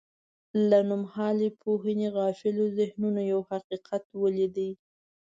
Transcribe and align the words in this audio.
له 0.69 0.79
نومهالې 0.89 1.49
پوهې 1.61 2.07
غافلو 2.15 2.63
ذهنونو 2.77 3.21
یو 3.31 3.39
حقیقت 3.51 4.03
ولید. 4.21 4.57